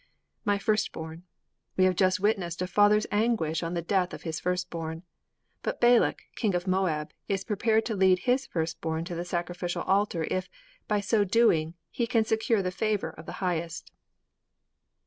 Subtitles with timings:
[0.45, 1.25] _''My firstborn!'
[1.77, 5.03] we have just witnessed a father's anguish on the death of his firstborn.
[5.61, 10.23] But Balak, King of Moab, is prepared to lead his firstborn to the sacrificial altar
[10.31, 10.49] if,
[10.87, 13.91] by so doing, he can secure the favor of the Highest.